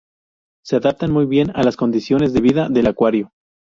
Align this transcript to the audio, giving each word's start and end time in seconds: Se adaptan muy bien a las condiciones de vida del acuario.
Se 0.65 0.77
adaptan 0.77 1.11
muy 1.11 1.27
bien 1.27 1.51
a 1.53 1.61
las 1.61 1.77
condiciones 1.77 2.33
de 2.33 2.41
vida 2.41 2.69
del 2.69 2.87
acuario. 2.87 3.31